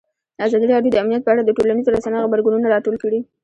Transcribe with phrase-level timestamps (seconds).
[0.45, 3.19] ازادي راډیو د امنیت په اړه د ټولنیزو رسنیو غبرګونونه راټول کړي.